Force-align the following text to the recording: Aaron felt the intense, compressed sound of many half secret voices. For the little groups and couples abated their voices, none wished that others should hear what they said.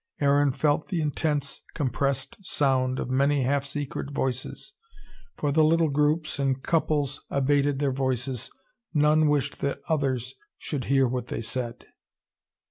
Aaron 0.19 0.51
felt 0.51 0.87
the 0.87 0.99
intense, 0.99 1.61
compressed 1.75 2.37
sound 2.43 2.97
of 2.97 3.11
many 3.11 3.43
half 3.43 3.63
secret 3.63 4.09
voices. 4.09 4.73
For 5.37 5.51
the 5.51 5.63
little 5.63 5.91
groups 5.91 6.39
and 6.39 6.63
couples 6.63 7.21
abated 7.29 7.77
their 7.77 7.91
voices, 7.93 8.49
none 8.95 9.27
wished 9.27 9.59
that 9.59 9.79
others 9.89 10.33
should 10.57 10.85
hear 10.85 11.07
what 11.07 11.27
they 11.27 11.39
said. 11.41 11.85